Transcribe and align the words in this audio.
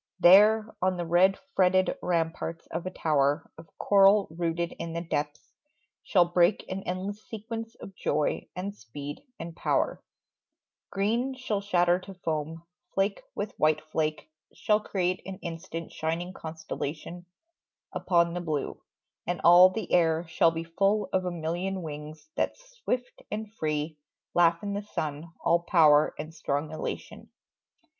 There, 0.19 0.75
On 0.81 0.97
the 0.97 1.05
red 1.05 1.37
fretted 1.55 1.95
ramparts 2.01 2.65
of 2.71 2.87
a 2.87 2.89
tower 2.89 3.51
Of 3.55 3.67
coral 3.77 4.27
rooted 4.31 4.71
in 4.79 4.93
the 4.93 5.01
depths, 5.01 5.53
shall 6.01 6.25
break 6.25 6.65
An 6.67 6.81
endless 6.87 7.23
sequence 7.29 7.75
of 7.75 7.93
joy 7.95 8.47
and 8.55 8.75
speed 8.75 9.21
and 9.39 9.55
power: 9.55 10.01
Green 10.89 11.35
shall 11.35 11.61
shatter 11.61 11.99
to 11.99 12.15
foam; 12.15 12.63
flake 12.95 13.21
with 13.35 13.53
white 13.59 13.79
flake 13.91 14.31
Shall 14.55 14.79
create 14.79 15.21
an 15.27 15.37
instant's 15.43 15.93
shining 15.93 16.33
constellation 16.33 17.27
Upon 17.93 18.33
the 18.33 18.41
blue; 18.41 18.81
and 19.27 19.39
all 19.43 19.69
the 19.69 19.91
air 19.93 20.25
shall 20.27 20.49
be 20.49 20.63
Full 20.63 21.09
of 21.13 21.25
a 21.25 21.31
million 21.31 21.83
wings 21.83 22.27
that 22.35 22.57
swift 22.57 23.21
and 23.29 23.53
free 23.53 23.99
Laugh 24.33 24.63
in 24.63 24.73
the 24.73 24.81
sun, 24.81 25.31
all 25.41 25.59
power 25.59 26.15
and 26.17 26.33
strong 26.33 26.71
elation. 26.71 27.29